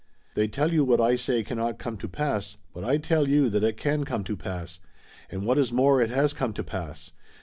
[0.33, 3.63] They tell you what I say cannot come to pass, but I tell you that
[3.63, 4.79] it can come to pass,
[5.29, 7.11] and what is more it has come to pass.